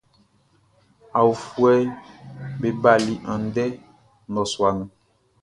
[1.19, 1.89] Aofuɛʼm
[2.59, 3.65] be bali andɛ
[4.29, 4.89] ndɔsua nun.